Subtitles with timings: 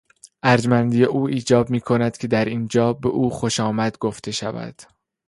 [0.43, 4.81] ارجمندی او ایجاب میکند که در اینجا به او خوشآمد گفته شود.